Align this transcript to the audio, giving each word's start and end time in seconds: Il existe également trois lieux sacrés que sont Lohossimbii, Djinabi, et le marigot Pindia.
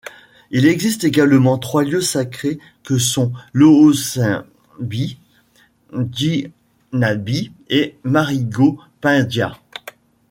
Il 0.49 0.65
existe 0.65 1.03
également 1.03 1.59
trois 1.59 1.83
lieux 1.83 2.01
sacrés 2.01 2.57
que 2.83 2.97
sont 2.97 3.31
Lohossimbii, 3.53 5.19
Djinabi, 5.93 7.51
et 7.69 7.95
le 8.01 8.09
marigot 8.09 8.79
Pindia. 8.99 9.55